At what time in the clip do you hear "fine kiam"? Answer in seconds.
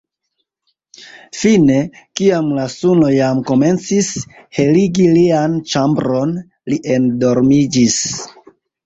1.41-2.47